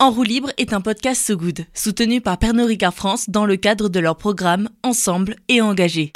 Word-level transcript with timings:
En 0.00 0.12
roue 0.12 0.22
libre 0.22 0.52
est 0.58 0.72
un 0.72 0.80
podcast 0.80 1.26
So 1.26 1.36
Good, 1.36 1.66
soutenu 1.74 2.20
par 2.20 2.38
Pernod 2.38 2.68
Ricard 2.68 2.94
France 2.94 3.30
dans 3.30 3.44
le 3.44 3.56
cadre 3.56 3.88
de 3.88 3.98
leur 3.98 4.16
programme 4.16 4.68
Ensemble 4.84 5.34
et 5.48 5.60
engagé. 5.60 6.12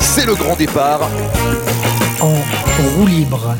C'est 0.00 0.26
le 0.26 0.34
grand 0.34 0.56
départ. 0.56 1.08
En 2.20 2.34
roue 2.96 3.06
libre. 3.06 3.54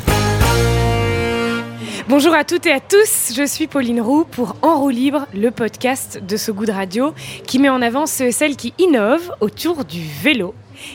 Bonjour 2.08 2.35
à 2.35 2.43
toutes 2.43 2.67
et 2.67 2.72
à 2.72 2.81
tous, 2.81 3.33
je 3.33 3.47
suis 3.47 3.69
Pauline 3.69 4.01
Roux 4.01 4.24
pour 4.24 4.56
En 4.63 4.81
roue 4.81 4.90
libre, 4.90 5.29
le 5.35 5.53
podcast 5.53 6.19
de 6.21 6.37
So 6.37 6.53
Good 6.53 6.71
Radio 6.71 7.15
qui 7.47 7.61
met 7.61 7.69
en 7.69 7.81
avant 7.81 8.06
ceux 8.06 8.27
et 8.27 8.33
celles 8.33 8.56
qui 8.56 8.74
innovent 8.79 9.33
autour 9.40 9.85
du 9.85 10.03
vélo. 10.03 10.53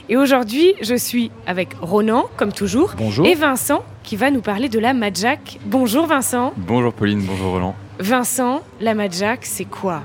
Et 0.10 0.18
aujourd'hui, 0.18 0.74
je 0.82 0.96
suis 0.96 1.32
avec 1.48 1.70
Ronan, 1.82 2.26
comme 2.38 2.52
toujours, 2.52 2.94
Bonjour. 2.98 3.26
et 3.26 3.36
Vincent 3.36 3.84
qui 4.04 4.16
va 4.16 4.32
nous 4.32 4.42
parler 4.42 4.70
de 4.70 4.80
la 4.80 4.94
Madjack. 4.94 5.60
Bonjour 5.66 6.08
Vincent. 6.08 6.54
Bonjour 6.58 6.94
Pauline, 6.94 7.22
bonjour 7.26 7.52
Roland. 7.52 7.76
Vincent, 8.00 8.62
la 8.80 8.94
Madjack, 8.96 9.46
c'est 9.46 9.66
quoi? 9.66 10.02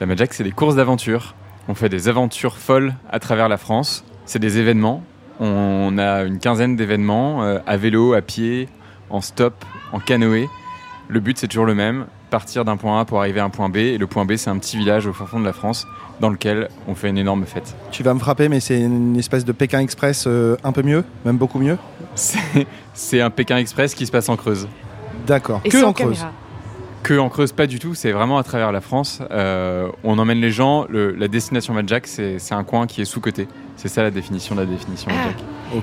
La 0.00 0.06
Madjack, 0.06 0.34
c'est 0.34 0.44
des 0.44 0.50
courses 0.52 0.76
d'aventure. 0.76 1.34
On 1.68 1.74
fait 1.74 1.88
des 1.88 2.08
aventures 2.08 2.58
folles 2.58 2.94
à 3.10 3.18
travers 3.20 3.48
la 3.48 3.56
France. 3.56 4.04
C'est 4.26 4.38
des 4.38 4.58
événements. 4.58 5.02
On 5.40 5.96
a 5.98 6.22
une 6.24 6.38
quinzaine 6.38 6.76
d'événements 6.76 7.42
euh, 7.42 7.58
à 7.66 7.76
vélo, 7.76 8.12
à 8.14 8.20
pied, 8.20 8.68
en 9.10 9.20
stop, 9.20 9.64
en 9.92 9.98
canoë. 9.98 10.48
Le 11.08 11.20
but, 11.20 11.38
c'est 11.38 11.48
toujours 11.48 11.66
le 11.66 11.74
même 11.74 12.06
partir 12.34 12.64
d'un 12.64 12.76
point 12.76 12.98
A 13.00 13.04
pour 13.04 13.20
arriver 13.20 13.38
à 13.38 13.44
un 13.44 13.48
point 13.48 13.68
B. 13.68 13.76
Et 13.76 13.96
le 13.96 14.08
point 14.08 14.24
B, 14.24 14.34
c'est 14.34 14.50
un 14.50 14.58
petit 14.58 14.76
village 14.76 15.06
au 15.06 15.12
fin 15.12 15.24
fond 15.24 15.38
de 15.38 15.44
la 15.44 15.52
France 15.52 15.86
dans 16.18 16.30
lequel 16.30 16.68
on 16.88 16.96
fait 16.96 17.08
une 17.08 17.16
énorme 17.18 17.44
fête. 17.46 17.76
Tu 17.92 18.02
vas 18.02 18.12
me 18.12 18.18
frapper, 18.18 18.48
mais 18.48 18.58
c'est 18.58 18.80
une 18.80 19.16
espèce 19.16 19.44
de 19.44 19.52
Pékin 19.52 19.78
Express 19.78 20.24
euh, 20.26 20.56
un 20.64 20.72
peu 20.72 20.82
mieux, 20.82 21.04
même 21.24 21.36
beaucoup 21.36 21.60
mieux. 21.60 21.78
C'est 22.94 23.20
un 23.20 23.30
Pékin 23.30 23.58
Express 23.58 23.94
qui 23.94 24.04
se 24.04 24.10
passe 24.10 24.28
en 24.28 24.34
Creuse. 24.36 24.66
D'accord. 25.28 25.62
Que 25.62 25.84
en 25.84 25.92
Creuse. 25.92 26.18
caméra. 26.18 26.32
Que 27.04 27.18
en 27.18 27.28
Creuse, 27.28 27.52
pas 27.52 27.68
du 27.68 27.78
tout. 27.78 27.94
C'est 27.94 28.10
vraiment 28.10 28.38
à 28.38 28.42
travers 28.42 28.72
la 28.72 28.80
France. 28.80 29.20
Euh, 29.30 29.86
on 30.02 30.18
emmène 30.18 30.40
les 30.40 30.50
gens. 30.50 30.86
Le- 30.88 31.12
la 31.12 31.28
destination 31.28 31.72
Madjack, 31.72 32.08
c'est 32.08 32.40
c'est 32.40 32.54
un 32.54 32.64
coin 32.64 32.88
qui 32.88 33.00
est 33.00 33.04
sous-coté. 33.04 33.46
C'est 33.76 33.88
ça 33.88 34.02
la 34.02 34.10
définition 34.10 34.56
de 34.56 34.60
la 34.60 34.66
définition 34.66 35.08
Ah. 35.14 35.28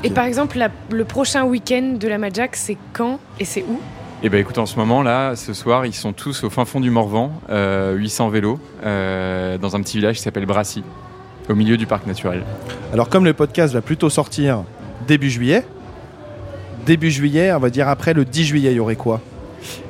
Et 0.04 0.10
par 0.10 0.26
exemple, 0.26 0.58
la- 0.58 0.70
le 0.92 1.06
prochain 1.06 1.44
week-end 1.46 1.96
de 1.98 2.08
la 2.10 2.18
Madjack, 2.18 2.56
c'est 2.58 2.78
quand 2.92 3.20
et 3.40 3.46
c'est 3.46 3.64
où? 3.70 3.80
Et 4.24 4.30
ben 4.30 4.40
écoute, 4.40 4.58
en 4.60 4.68
ce 4.68 4.76
moment 4.78 5.02
là, 5.02 5.36
ce 5.36 5.54
soir, 5.54 5.86
ils 5.86 5.94
sont 5.96 6.14
tous 6.14 6.44
au 6.44 6.50
fin 6.52 6.64
fond 6.66 6.80
du 6.80 6.92
Morvan, 6.92 7.32
euh, 7.50 7.96
800 7.96 8.30
vélos, 8.30 8.60
euh, 8.86 9.58
dans 9.58 9.76
un 9.76 9.82
petit 9.82 9.98
village 9.98 10.18
qui 10.18 10.22
s'appelle 10.22 10.46
Brassy, 10.46 10.84
au 11.50 11.56
milieu 11.56 11.76
du 11.76 11.88
parc 11.88 12.06
naturel. 12.06 12.44
Alors, 12.94 13.10
comme 13.10 13.26
le 13.26 13.34
podcast 13.34 13.74
va 13.74 13.82
plutôt 13.82 14.12
sortir 14.12 14.64
début 15.08 15.32
juillet, 15.32 15.66
début 16.86 17.10
juillet, 17.10 17.52
on 17.52 17.58
va 17.60 17.72
dire 17.72 17.88
après 17.90 18.14
le 18.14 18.24
10 18.24 18.46
juillet, 18.46 18.72
il 18.72 18.76
y 18.78 18.80
aurait 18.80 18.96
quoi? 18.96 19.22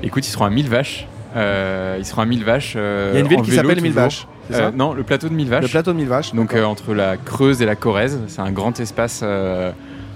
Écoute, 0.02 0.26
ils 0.26 0.32
seront 0.32 0.46
à 0.46 0.50
1000 0.50 0.70
vaches. 0.70 1.08
euh, 1.36 1.98
ils 2.00 2.06
seront 2.06 2.22
à 2.22 2.26
1000 2.26 2.46
vaches. 2.46 2.74
euh, 2.78 3.12
Il 3.14 3.16
y 3.16 3.18
a 3.18 3.22
une 3.22 3.28
ville 3.28 3.42
qui 3.42 3.52
s'appelle 3.52 3.82
Mille 3.82 3.92
toujours. 3.92 4.04
Vaches. 4.04 4.28
C'est 4.50 4.56
Euh, 4.56 4.70
ça 4.70 4.72
non, 4.72 4.94
le 4.94 5.04
plateau 5.04 5.28
de 5.28 5.34
1000 5.34 5.50
vaches. 5.50 5.64
Le 5.64 5.68
plateau 5.70 5.92
de 5.92 5.98
Mille 5.98 6.08
Vaches. 6.08 6.34
Donc 6.34 6.54
euh, 6.54 6.64
entre 6.64 6.94
la 6.94 7.18
Creuse 7.18 7.62
et 7.62 7.66
la 7.66 7.76
Corrèze, 7.76 8.18
c'est 8.28 8.42
un 8.42 8.52
grand 8.52 8.80
espace 8.80 9.22
euh, 9.24 9.72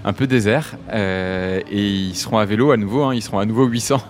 un 0.05 0.13
peu 0.13 0.27
désert. 0.27 0.75
euh, 0.93 1.59
et 1.69 1.81
ils 1.83 2.15
seront 2.15 2.37
à 2.37 2.45
vélo 2.45 2.71
à 2.71 2.77
nouveau, 2.77 3.03
hein, 3.03 3.13
ils 3.13 3.21
seront 3.21 3.39
à 3.39 3.45
nouveau 3.45 3.65
800. 3.65 4.01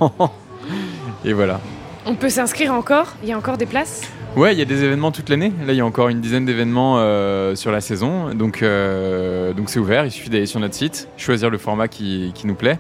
et 1.26 1.34
voilà. 1.34 1.60
On 2.06 2.14
peut 2.16 2.30
s'inscrire 2.30 2.72
encore? 2.74 3.16
Il 3.24 3.30
y 3.30 3.32
a 3.34 3.38
encore 3.38 3.58
des 3.58 3.66
places? 3.66 4.04
Ouais, 4.36 4.54
il 4.54 4.60
y 4.60 4.62
a 4.62 4.66
des 4.66 4.84
événements 4.84 5.12
toute 5.12 5.30
l'année. 5.30 5.52
Là, 5.66 5.74
il 5.74 5.78
y 5.78 5.82
a 5.82 5.86
encore 5.86 6.10
une 6.10 6.20
dizaine 6.22 6.46
d'événements 6.46 6.98
euh, 7.00 7.56
sur 7.56 7.72
la 7.72 7.82
saison. 7.82 8.34
Donc, 8.36 8.62
euh, 8.62 9.54
donc 9.54 9.70
c'est 9.70 9.80
ouvert. 9.80 10.06
Il 10.06 10.12
suffit 10.12 10.30
d'aller 10.30 10.46
sur 10.46 10.60
notre 10.60 10.76
site, 10.76 11.08
choisir 11.18 11.50
le 11.50 11.58
format 11.58 11.88
qui, 11.88 12.32
qui 12.36 12.46
nous 12.46 12.54
plaît. 12.56 12.78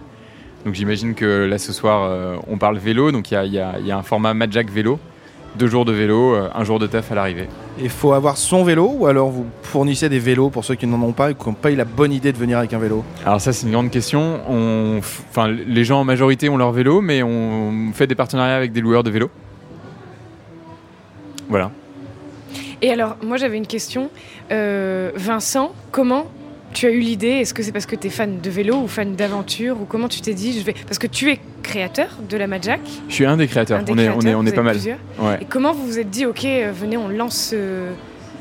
Donc, 0.66 0.76
j'imagine 0.76 1.16
que 1.16 1.46
là, 1.46 1.58
ce 1.58 1.72
soir, 1.74 2.38
on 2.48 2.58
parle 2.58 2.78
vélo. 2.78 3.12
Donc, 3.12 3.32
il 3.32 3.36
y 3.36 3.38
a, 3.38 3.46
y 3.46 3.58
a- 3.60 3.76
il 3.80 3.88
y 3.88 3.92
a 3.92 3.98
un 3.98 4.04
format 4.04 4.34
Madjack 4.34 4.70
vélo. 4.70 5.00
Deux 5.56 5.68
jours 5.68 5.86
de 5.86 5.94
vélo, 5.94 6.36
un 6.54 6.64
jour 6.66 6.78
de 6.80 6.86
taf 6.88 7.12
à 7.12 7.16
l'arrivée. 7.16 7.48
Il 7.78 7.90
faut 7.90 8.13
avoir 8.13 8.38
son 8.38 8.63
vélo 8.63 8.96
ou 8.97 9.06
alors 9.06 9.30
vous 9.30 9.46
fournissez 9.62 10.08
des 10.08 10.19
vélos 10.19 10.50
pour 10.50 10.63
ceux 10.63 10.75
qui 10.75 10.88
n'en 10.88 11.02
ont 11.02 11.12
pas 11.12 11.31
et 11.31 11.36
qui 11.36 11.46
n'ont 11.46 11.53
pas 11.53 11.72
eu 11.72 11.75
la 11.75 11.84
bonne 11.84 12.13
idée 12.13 12.31
de 12.31 12.38
venir 12.38 12.58
avec 12.58 12.74
un 12.74 12.80
vélo? 12.80 13.03
Alors 13.25 13.41
ça, 13.41 13.52
c'est 13.52 13.66
une 13.66 13.74
grande 13.74 13.91
question. 13.91 14.40
On, 14.47 15.00
f- 15.00 15.19
enfin, 15.30 15.50
les 15.50 15.84
gens 15.84 16.00
en 16.00 16.06
majorité 16.06 16.47
ont 16.47 16.56
leur 16.56 16.72
vélo, 16.72 17.02
mais 17.02 17.22
on 17.22 17.91
fait 17.94 18.08
des 18.08 18.16
partenariats 18.16 18.56
avec 18.56 18.72
des 18.72 18.80
loueurs 18.80 19.03
de 19.03 19.09
vélos. 19.09 19.30
Voilà. 21.50 21.69
Et 22.81 22.91
alors, 22.91 23.18
moi 23.22 23.36
j'avais 23.36 23.58
une 23.58 23.68
question. 23.68 24.09
Euh, 24.52 25.12
Vincent, 25.16 25.74
comment 25.92 26.28
tu 26.75 26.86
as 26.86 26.91
eu 26.91 27.00
l'idée 27.00 27.30
Est-ce 27.40 27.53
que 27.53 27.63
c'est 27.63 27.72
parce 27.72 27.86
que 27.88 27.96
tu 27.96 28.08
es 28.08 28.09
fan 28.09 28.40
de 28.41 28.50
vélo 28.50 28.75
ou 28.75 28.88
fan 28.88 29.16
d'aventure 29.16 29.81
Ou 29.81 29.86
comment 29.86 30.08
tu 30.08 30.22
t'es 30.22 30.34
dit 30.34 30.59
je 30.59 30.66
vais... 30.66 30.74
Parce 30.86 31.00
que 31.00 31.08
tu 31.08 31.31
es 31.31 31.40
créateur 31.63 32.09
de 32.30 32.38
la 32.38 32.46
Madjack. 32.47 32.81
Je 33.09 33.13
suis 33.13 33.25
un 33.25 33.38
des 33.38 33.47
créateurs. 33.47 33.80
un 33.80 33.84
des 33.84 33.91
on, 33.94 33.97
est, 33.97 34.09
on 34.09 34.19
est, 34.19 34.22
créateurs, 34.22 34.38
on 34.40 34.41
vous 34.41 34.47
est 34.47 34.50
êtes 34.50 34.56
pas 34.56 34.62
mal. 34.62 34.78
Ouais. 35.19 35.38
Et 35.41 35.46
comment 35.46 35.74
vous 35.74 35.86
vous 35.88 35.97
êtes 36.00 36.09
dit, 36.09 36.25
ok, 36.25 36.46
euh, 36.46 36.72
venez, 36.74 36.97
on 36.97 37.08
lance 37.08 37.38
ce, 37.52 37.88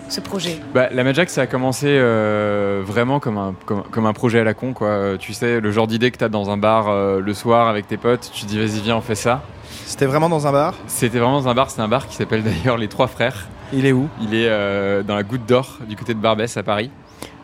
ce 0.09 0.21
projet? 0.21 0.59
Bah, 0.75 0.89
la 0.93 1.05
Madjack, 1.05 1.31
ça 1.31 1.43
a 1.43 1.47
commencé 1.47 1.87
euh, 1.89 2.83
vraiment 2.85 3.21
comme 3.21 3.39
un, 3.39 3.55
comme, 3.65 3.83
comme 3.85 4.07
un 4.07 4.13
projet 4.13 4.41
à 4.41 4.45
la 4.45 4.53
con. 4.53 4.73
Quoi. 4.73 4.89
Euh, 4.89 5.17
Tu 5.17 5.33
sais, 5.33 5.61
le 5.61 5.71
genre 5.71 5.87
d'idée 5.87 6.11
que 6.11 6.19
tu 6.19 6.25
as 6.25 6.29
dans 6.29 6.51
un 6.51 6.57
bar 6.57 6.89
euh, 6.89 7.21
le 7.21 7.35
soir 7.35 7.69
avec 7.69 7.87
tes 7.87 7.97
potes, 7.97 8.31
tu 8.35 8.43
te 8.45 8.49
dis 8.51 8.59
vas-y, 8.59 8.81
viens, 8.83 8.97
on 8.97 9.01
fait 9.01 9.15
ça. 9.15 9.43
C'était 9.87 10.07
vraiment 10.07 10.29
dans 10.29 10.47
un 10.47 10.53
bar? 10.53 10.75
C'était 10.87 11.19
vraiment 11.19 11.41
dans 11.41 11.49
un 11.49 11.55
bar, 11.55 11.71
c'est 11.71 11.81
un 11.81 11.89
bar 11.89 12.09
qui 12.09 12.17
s'appelle 12.17 12.43
d'ailleurs 12.43 12.79
Les 12.79 12.89
Trois 12.89 13.07
Frères. 13.07 13.47
Il 13.73 13.87
est 13.87 13.93
où? 13.93 14.09
Il 14.21 14.35
est 14.35 14.49
euh, 14.49 15.03
dans 15.03 15.15
la 15.15 15.23
Goutte 15.23 15.47
d'Or, 15.47 15.79
du 15.89 15.97
côté 15.97 16.15
de 16.15 16.19
Barbès 16.19 16.57
à 16.57 16.63
Paris. 16.63 16.91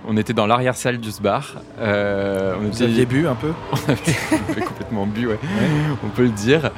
On 0.09 0.17
était 0.17 0.33
dans 0.33 0.47
l'arrière-salle 0.47 0.99
ce 1.05 1.21
bar. 1.21 1.57
Euh, 1.79 2.55
on 2.59 2.63
Vous 2.69 2.69
était- 2.83 2.85
aviez 2.85 3.07
bu 3.07 3.27
un 3.29 3.35
peu 3.35 3.53
on 3.73 4.51
avait 4.53 4.61
complètement 4.63 5.07
bu, 5.07 5.27
ouais. 5.29 5.39
on 6.03 6.09
peut 6.09 6.23
le 6.23 6.31
dire. 6.31 6.71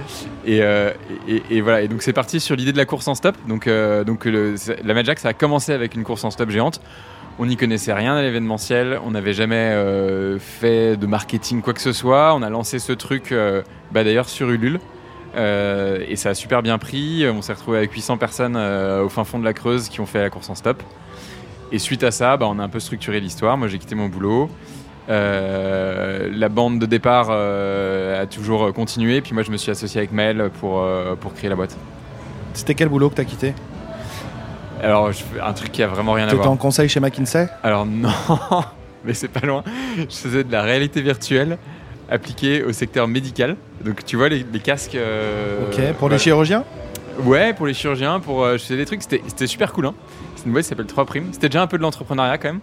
Et, 0.44 0.60
euh, 0.62 0.90
et- 1.28 1.42
et 1.50 1.60
voilà, 1.60 1.82
et 1.82 1.88
donc 1.88 2.02
c'est 2.02 2.12
parti 2.12 2.40
sur 2.40 2.56
l'idée 2.56 2.72
de 2.72 2.76
la 2.78 2.84
course 2.84 3.06
en 3.08 3.14
stop. 3.14 3.36
Donc, 3.48 3.66
euh, 3.68 4.02
donc 4.04 4.24
le- 4.24 4.56
la 4.84 4.94
Madjack, 4.94 5.20
ça 5.20 5.28
a 5.28 5.32
commencé 5.34 5.72
avec 5.72 5.94
une 5.94 6.02
course 6.04 6.24
en 6.24 6.30
stop 6.30 6.50
géante. 6.50 6.80
On 7.38 7.46
n'y 7.46 7.56
connaissait 7.56 7.92
rien 7.94 8.14
à 8.16 8.22
l'événementiel, 8.22 8.98
on 9.06 9.12
n'avait 9.12 9.32
jamais 9.32 9.56
euh, 9.56 10.38
fait 10.38 10.96
de 10.96 11.06
marketing 11.06 11.62
quoi 11.62 11.72
que 11.72 11.80
ce 11.80 11.92
soit. 11.92 12.34
On 12.34 12.42
a 12.42 12.50
lancé 12.50 12.78
ce 12.78 12.92
truc 12.92 13.32
euh, 13.32 13.62
bah, 13.92 14.04
d'ailleurs 14.04 14.28
sur 14.28 14.50
Ulule. 14.50 14.80
Et 15.34 16.16
ça 16.16 16.30
a 16.30 16.34
super 16.34 16.62
bien 16.62 16.76
pris. 16.76 17.24
On 17.32 17.40
s'est 17.40 17.54
retrouvé 17.54 17.78
avec 17.78 17.92
800 17.92 18.18
personnes 18.18 18.54
au 18.56 19.08
fin 19.08 19.24
fond 19.24 19.38
de 19.38 19.44
la 19.44 19.54
Creuse 19.54 19.88
qui 19.88 20.00
ont 20.00 20.06
fait 20.06 20.20
la 20.20 20.28
course 20.28 20.50
en 20.50 20.54
stop. 20.54 20.82
Et 21.72 21.78
suite 21.78 22.04
à 22.04 22.10
ça, 22.10 22.36
bah, 22.36 22.46
on 22.48 22.58
a 22.58 22.62
un 22.62 22.68
peu 22.68 22.80
structuré 22.80 23.18
l'histoire. 23.18 23.56
Moi, 23.56 23.66
j'ai 23.66 23.78
quitté 23.78 23.94
mon 23.94 24.08
boulot. 24.08 24.50
Euh, 25.08 26.28
la 26.30 26.48
bande 26.50 26.78
de 26.78 26.86
départ 26.86 27.28
euh, 27.30 28.22
a 28.22 28.26
toujours 28.26 28.72
continué. 28.74 29.22
Puis 29.22 29.32
moi, 29.32 29.42
je 29.42 29.50
me 29.50 29.56
suis 29.56 29.70
associé 29.70 29.98
avec 29.98 30.12
Maël 30.12 30.50
pour, 30.60 30.82
euh, 30.82 31.14
pour 31.16 31.32
créer 31.32 31.48
la 31.48 31.56
boîte. 31.56 31.76
C'était 32.52 32.74
quel 32.74 32.90
boulot 32.90 33.08
que 33.08 33.14
t'as 33.14 33.24
quitté? 33.24 33.54
Alors, 34.82 35.12
je 35.12 35.22
un 35.42 35.52
truc 35.54 35.72
qui 35.72 35.82
a 35.82 35.86
vraiment 35.86 36.12
rien 36.12 36.26
à 36.26 36.30
T'étais 36.30 36.42
voir. 36.42 36.50
en 36.50 36.56
conseil 36.56 36.90
chez 36.90 37.00
McKinsey? 37.00 37.48
Alors, 37.62 37.86
non, 37.86 38.10
mais 39.04 39.14
c'est 39.14 39.28
pas 39.28 39.46
loin. 39.46 39.64
Je 39.96 40.14
faisais 40.14 40.44
de 40.44 40.52
la 40.52 40.62
réalité 40.62 41.00
virtuelle 41.00 41.56
appliquée 42.10 42.62
au 42.64 42.72
secteur 42.72 43.08
médical. 43.08 43.56
Donc, 43.82 44.04
tu 44.04 44.16
vois, 44.16 44.28
les, 44.28 44.44
les 44.52 44.60
casques. 44.60 44.98
Ok, 45.68 45.76
pour 45.76 46.00
voilà. 46.00 46.16
les 46.16 46.22
chirurgiens? 46.22 46.64
Ouais, 47.24 47.54
pour 47.54 47.66
les 47.66 47.74
chirurgiens, 47.74 48.20
pour 48.20 48.46
je 48.52 48.58
faisais 48.58 48.76
des 48.76 48.86
trucs, 48.86 49.02
c'était 49.02 49.22
c'était 49.26 49.46
super 49.46 49.72
cool. 49.72 49.86
Hein. 49.86 49.94
C'est 50.42 50.46
une 50.46 50.52
boîte 50.52 50.64
qui 50.64 50.68
s'appelle 50.70 50.86
3 50.86 51.04
Primes. 51.04 51.28
C'était 51.30 51.48
déjà 51.48 51.62
un 51.62 51.68
peu 51.68 51.78
de 51.78 51.82
l'entrepreneuriat 51.82 52.36
quand 52.36 52.48
même. 52.48 52.60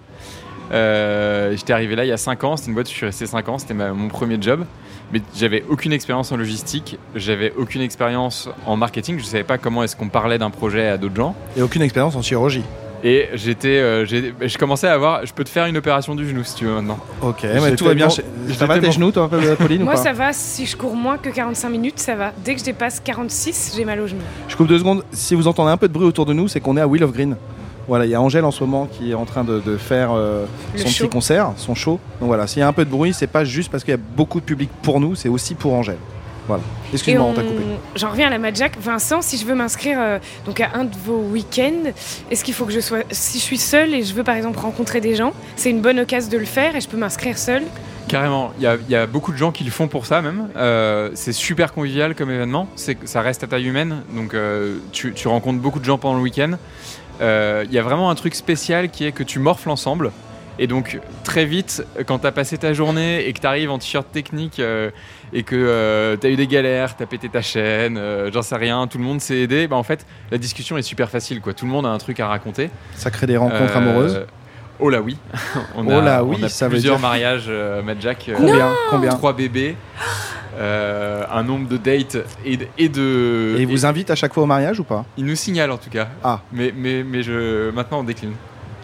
Euh, 0.72 1.56
J'étais 1.56 1.74
arrivé 1.74 1.96
là 1.96 2.04
il 2.06 2.10
y 2.10 2.12
a 2.12 2.18
5 2.18 2.44
ans, 2.44 2.58
c'était 2.58 2.68
une 2.70 2.74
boîte 2.76 2.88
où 2.88 2.92
je 2.92 2.96
suis 2.96 3.06
resté 3.06 3.26
5 3.26 3.48
ans, 3.50 3.58
c'était 3.58 3.74
mon 3.74 4.08
premier 4.10 4.38
job. 4.40 4.66
Mais 5.12 5.22
j'avais 5.36 5.64
aucune 5.70 5.92
expérience 5.94 6.32
en 6.32 6.38
logistique, 6.38 7.00
j'avais 7.16 7.52
aucune 7.58 7.82
expérience 7.82 8.48
en 8.68 8.76
marketing, 8.78 9.18
je 9.18 9.24
savais 9.24 9.44
pas 9.44 9.58
comment 9.58 9.82
est-ce 9.84 9.96
qu'on 9.96 10.10
parlait 10.10 10.38
d'un 10.38 10.52
projet 10.52 10.88
à 10.88 10.98
d'autres 10.98 11.16
gens. 11.16 11.36
et 11.58 11.62
aucune 11.64 11.82
expérience 11.82 12.16
en 12.16 12.22
chirurgie. 12.22 12.64
Et 13.02 13.30
j'étais, 13.34 13.80
euh, 13.80 14.04
j'ai- 14.06 14.34
je 14.42 14.58
commençais 14.58 14.86
à 14.88 14.94
avoir, 14.94 15.26
je 15.26 15.34
peux 15.34 15.46
te 15.46 15.50
faire 15.50 15.66
une 15.68 15.78
opération 15.78 16.16
du 16.16 16.28
genou 16.28 16.44
si 16.44 16.54
tu 16.56 16.66
veux 16.66 16.74
maintenant. 16.76 17.00
Ok, 17.22 17.44
mais 17.44 17.76
tout 17.78 17.86
va 17.86 17.94
bien. 17.94 18.10
chez- 18.10 18.26
Ça 18.56 18.66
va 18.66 18.78
tes 18.78 18.92
genoux, 18.92 19.12
toi, 19.12 19.24
un 19.24 19.28
peu, 19.30 19.40
Pauline 19.56 19.82
ou 19.84 19.86
Moi 19.86 19.94
pas 19.94 20.04
ça 20.04 20.12
va, 20.12 20.34
si 20.34 20.66
je 20.66 20.76
cours 20.76 20.96
moins 20.96 21.18
que 21.18 21.30
45 21.30 21.70
minutes, 21.70 21.98
ça 22.00 22.16
va. 22.16 22.34
Dès 22.44 22.54
que 22.54 22.60
je 22.60 22.66
dépasse 22.66 23.00
46, 23.00 23.74
j'ai 23.78 23.86
mal 23.86 24.02
aux 24.02 24.08
genoux. 24.08 24.20
Je 24.50 24.56
coupe 24.58 24.68
deux 24.68 24.78
secondes. 24.80 25.04
Si 25.14 25.34
vous 25.34 25.48
entendez 25.48 25.72
un 25.72 25.78
peu 25.78 25.88
de 25.88 25.94
bruit 25.94 26.06
autour 26.06 26.26
de 26.26 26.34
nous, 26.34 26.50
c'est 26.50 26.60
qu'on 26.60 26.76
est 26.76 26.82
à 26.82 26.88
Wheel 26.88 27.06
of 27.06 27.14
Green. 27.14 27.38
Voilà, 27.90 28.06
il 28.06 28.12
y 28.12 28.16
a 28.16 28.22
Angèle 28.22 28.46
en 28.46 28.52
ce 28.52 28.64
moment 28.64 28.86
qui 28.86 29.12
est 29.12 29.16
en 29.16 29.26
train 29.26 29.44
de, 29.44 29.60
de 29.60 29.76
faire 29.76 30.12
euh, 30.14 30.46
son 30.78 30.88
show. 30.88 31.04
petit 31.06 31.10
concert, 31.10 31.52
son 31.58 31.76
show. 31.76 32.00
Donc 32.22 32.28
voilà, 32.30 32.48
s'il 32.48 32.60
y 32.60 32.64
a 32.64 32.68
un 32.68 32.72
peu 32.74 32.86
de 32.86 32.90
bruit, 32.90 33.14
c'est 33.14 33.28
pas 33.28 33.44
juste 33.44 33.70
parce 33.70 33.84
qu'il 33.84 33.92
y 33.92 33.98
a 33.98 34.02
beaucoup 34.16 34.40
de 34.40 34.46
public 34.46 34.70
pour 34.84 35.00
nous, 35.02 35.16
c'est 35.16 35.28
aussi 35.30 35.56
pour 35.56 35.74
Angèle. 35.74 35.98
Voilà. 36.48 36.64
Excuse-moi, 36.94 37.26
on 37.26 37.32
on- 37.32 37.34
t'a 37.34 37.42
coupé. 37.44 37.62
J'en 37.96 38.10
reviens 38.12 38.28
à 38.28 38.30
la 38.32 38.40
Madjack. 38.40 38.78
Vincent, 38.80 39.22
si 39.22 39.38
je 39.38 39.46
veux 39.46 39.54
m'inscrire 39.54 39.98
euh, 40.00 40.18
donc 40.46 40.62
à 40.62 40.70
un 40.74 40.84
de 40.86 40.96
vos 41.06 41.18
week-ends, 41.20 41.92
est-ce 42.32 42.44
qu'il 42.44 42.54
faut 42.56 42.66
que 42.66 42.72
je 42.72 42.80
sois. 42.80 43.00
Si 43.12 43.38
je 43.38 43.44
suis 43.44 43.58
seule 43.60 43.94
et 43.94 44.04
je 44.04 44.14
veux 44.14 44.24
par 44.24 44.36
exemple 44.36 44.58
rencontrer 44.60 45.02
des 45.02 45.16
gens, 45.16 45.34
c'est 45.56 45.70
une 45.70 45.82
bonne 45.82 46.00
occasion 46.00 46.30
de 46.32 46.38
le 46.38 46.46
faire 46.46 46.76
et 46.76 46.82
je 46.82 46.88
peux 46.88 46.98
m'inscrire 46.98 47.38
seule? 47.38 47.64
Carrément, 48.08 48.52
il 48.58 48.64
y 48.64 48.68
a, 48.68 48.76
il 48.76 48.90
y 48.92 48.96
a 48.96 49.06
beaucoup 49.06 49.32
de 49.32 49.38
gens 49.38 49.52
qui 49.52 49.64
le 49.64 49.70
font 49.70 49.88
pour 49.88 50.08
ça 50.08 50.24
même. 50.24 50.50
Euh, 50.58 51.12
c'est 51.14 51.34
super 51.34 51.72
convivial 51.74 52.16
comme 52.16 52.32
événement, 52.32 52.68
c'est 52.76 52.96
que 52.96 53.06
ça 53.08 53.22
reste 53.22 53.44
à 53.44 53.48
taille 53.48 53.68
humaine, 53.68 53.98
donc 54.16 54.34
euh, 54.34 54.78
tu, 54.92 55.14
tu 55.14 55.28
rencontres 55.28 55.60
beaucoup 55.60 55.80
de 55.80 55.86
gens 55.86 56.00
pendant 56.00 56.16
le 56.18 56.24
week-end. 56.24 56.54
Euh, 57.22 57.64
Il 57.68 57.74
y 57.74 57.78
a 57.80 57.82
vraiment 57.84 58.10
un 58.10 58.16
truc 58.16 58.36
spécial 58.36 58.90
qui 58.90 59.06
est 59.06 59.12
que 59.12 59.24
tu 59.24 59.40
morfles 59.40 59.70
ensemble 59.70 60.12
Et 60.58 60.68
donc, 60.68 61.00
très 61.24 61.46
vite, 61.46 61.86
quand 62.06 62.20
t'as 62.20 62.32
passé 62.32 62.58
ta 62.58 62.74
journée 62.74 63.26
et 63.28 63.34
que 63.34 63.40
t'arrives 63.40 63.72
en 63.72 63.78
t-shirt 63.78 64.12
technique 64.12 64.60
euh, 64.60 64.90
et 65.32 65.44
que 65.44 65.56
euh, 65.56 66.18
t'as 66.18 66.30
eu 66.30 66.36
des 66.36 66.48
galères, 66.48 66.96
t'as 66.98 67.06
pété 67.06 67.30
ta 67.30 67.42
chaîne, 67.42 67.98
euh, 67.98 68.30
j'en 68.34 68.42
sais 68.42 68.56
rien, 68.58 68.86
tout 68.88 68.98
le 68.98 69.04
monde 69.06 69.22
s'est 69.22 69.38
aidé, 69.38 69.68
bah 69.68 69.76
en 69.78 69.84
fait, 69.84 70.06
la 70.32 70.38
discussion 70.38 70.78
est 70.78 70.82
super 70.82 71.10
facile, 71.10 71.40
quoi. 71.40 71.54
Tout 71.54 71.66
le 71.66 71.72
monde 71.72 71.86
a 71.86 71.90
un 71.90 71.98
truc 71.98 72.20
à 72.20 72.28
raconter. 72.28 72.70
Ça 72.96 73.10
crée 73.12 73.28
des 73.28 73.38
rencontres 73.38 73.76
Euh, 73.76 73.78
amoureuses. 73.78 74.26
Oh 74.82 74.90
là 74.90 75.02
oui. 75.02 75.18
on 75.78 75.86
Oh 75.88 75.92
a, 75.92 76.02
là 76.02 76.24
on 76.24 76.30
oui, 76.30 76.44
a 76.44 76.50
ça 76.50 76.66
veut 76.66 76.72
plusieurs 76.72 76.96
dire- 76.98 77.02
mariages, 77.08 77.46
euh, 77.48 77.82
Mad 77.82 77.98
Jack. 78.02 78.28
euh, 78.30 78.34
Combien 78.38 78.70
Combien 78.90 79.10
Trois 79.12 79.34
bébés, 79.34 79.76
euh, 80.58 81.24
un 81.32 81.44
nombre 81.44 81.68
de 81.68 81.78
dates 81.78 82.18
et 82.46 82.58
de. 82.58 82.68
Et, 82.78 82.90
de, 82.90 83.56
Et 83.58 83.62
ils 83.62 83.68
vous 83.68 83.86
invitent 83.86 84.10
à 84.12 84.16
chaque 84.16 84.34
fois 84.34 84.44
au 84.44 84.48
mariage 84.48 84.80
ou 84.80 84.84
pas 84.84 85.06
il 85.18 85.26
nous 85.26 85.36
signale 85.36 85.72
en 85.72 85.78
tout 85.78 85.90
cas. 85.90 86.08
Ah. 86.24 86.42
Mais, 86.52 86.74
mais, 86.76 87.04
mais 87.04 87.22
je, 87.24 87.70
maintenant 87.72 88.00
on 88.00 88.04
décline. 88.04 88.34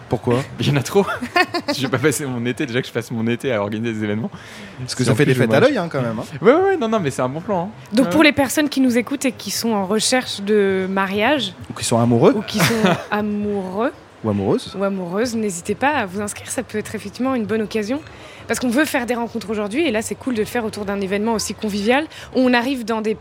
Pourquoi 0.08 0.36
Il 0.60 0.68
y 0.68 0.70
en 0.70 0.76
a 0.76 0.82
trop. 0.82 1.04
je 1.76 1.82
vais 1.82 1.88
pas 1.88 1.98
passer 1.98 2.24
mon 2.26 2.44
été, 2.46 2.64
déjà 2.64 2.80
que 2.80 2.86
je 2.86 2.92
passe 2.92 3.10
mon 3.10 3.26
été 3.26 3.52
à 3.52 3.60
organiser 3.60 3.92
des 3.92 4.04
événements. 4.04 4.30
Parce 4.78 4.94
que 4.94 5.02
ça 5.02 5.16
fait 5.16 5.24
des 5.26 5.34
fêtes 5.34 5.52
à 5.52 5.58
l'œil 5.58 5.76
hein, 5.78 5.88
quand 5.90 6.00
même. 6.00 6.18
hein. 6.20 6.24
Ouais, 6.40 6.52
ouais, 6.52 6.60
ouais, 6.60 6.76
non, 6.76 6.88
non, 6.88 7.00
mais 7.00 7.10
c'est 7.10 7.22
un 7.22 7.28
bon 7.28 7.40
plan. 7.40 7.64
hein. 7.64 7.68
Donc 7.92 8.10
pour 8.10 8.22
les 8.22 8.30
personnes 8.32 8.68
qui 8.68 8.80
nous 8.80 8.96
écoutent 8.96 9.24
et 9.24 9.32
qui 9.32 9.50
sont 9.50 9.72
en 9.72 9.84
recherche 9.84 10.40
de 10.42 10.86
mariage 10.88 11.54
Ou 11.70 11.74
qui 11.74 11.84
sont 11.84 11.98
amoureux 11.98 12.34
ou 12.36 12.42
qui 12.42 12.58
sont 12.60 12.74
amoureux 13.10 13.90
ou 14.24 14.30
amoureuses. 14.30 14.74
ou 14.78 14.82
amoureuses, 14.84 15.34
n'hésitez 15.36 15.74
pas 15.74 15.90
à 15.90 16.06
vous 16.06 16.20
inscrire, 16.20 16.48
ça 16.50 16.62
peut 16.62 16.78
être 16.78 16.94
effectivement 16.94 17.34
une 17.34 17.44
bonne 17.44 17.62
occasion. 17.62 18.00
Parce 18.48 18.60
qu'on 18.60 18.68
veut 18.70 18.84
faire 18.84 19.06
des 19.06 19.14
rencontres 19.14 19.50
aujourd'hui 19.50 19.86
et 19.86 19.90
là 19.90 20.02
c'est 20.02 20.14
cool 20.14 20.34
de 20.34 20.40
le 20.40 20.44
faire 20.46 20.64
autour 20.64 20.84
d'un 20.84 21.00
événement 21.00 21.34
aussi 21.34 21.54
convivial 21.54 22.04
où 22.34 22.40
on 22.40 22.52
arrive 22.54 22.84
dans 22.84 23.00
des, 23.00 23.16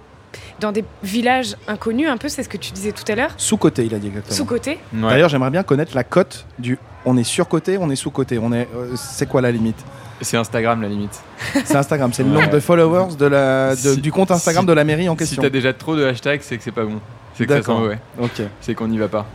dans 0.60 0.72
des 0.72 0.84
villages 1.04 1.56
inconnus 1.68 2.08
un 2.10 2.18
peu, 2.18 2.30
c'est 2.30 2.44
ce 2.44 2.50
que 2.50 2.58
tu 2.58 2.72
disais 2.72 2.92
tout 2.92 3.10
à 3.12 3.16
l'heure, 3.16 3.32
Sous-côté, 3.38 3.86
il 3.86 3.96
a 3.96 4.00
dit 4.00 4.08
exactement. 4.08 4.36
sous-côté. 4.36 4.80
Ouais. 4.94 5.10
D'ailleurs, 5.10 5.30
j'aimerais 5.30 5.50
bien 5.52 5.64
connaître 5.64 5.96
la 5.96 6.04
cote 6.04 6.46
du 6.60 6.78
on 7.06 7.18
est 7.18 7.24
sur-côté, 7.24 7.78
on 7.78 7.90
est 7.92 7.96
sous-côté. 7.96 8.40
On 8.40 8.52
est, 8.52 8.68
euh, 8.76 8.96
c'est 8.96 9.28
quoi 9.30 9.40
la 9.42 9.52
limite? 9.52 9.78
C'est 10.22 10.38
Instagram 10.38 10.82
la 10.82 10.88
limite. 10.88 11.22
C'est 11.66 11.76
Instagram, 11.76 12.12
c'est 12.14 12.24
le 12.24 12.30
Ouais. 12.30 12.36
nombre 12.42 12.50
de 12.50 12.60
followers 12.60 13.16
de 13.16 13.26
la, 13.26 13.72
de- 13.76 13.76
Si- 13.76 13.98
du 14.02 14.12
compte 14.12 14.32
Instagram 14.32 14.64
si- 14.64 14.68
de 14.68 14.74
la 14.74 14.84
mairie 14.84 15.08
en 15.10 15.14
Si 15.14 15.18
question. 15.20 15.42
t'as 15.42 15.50
déjà 15.50 15.72
trop 15.74 15.96
de 15.96 16.04
hashtags, 16.06 16.42
c'est 16.42 16.58
que 16.58 16.64
c'est 16.64 16.72
pas 16.72 16.84
bon. 16.86 17.00
C'est 17.38 17.46
que 17.46 17.54
ça 17.54 17.62
sent. 17.62 17.98
Ok. 18.20 18.42
C'est 18.62 18.74
qu'on 18.74 18.88
n'y 18.88 18.98
va 18.98 19.08
pas. 19.10 19.26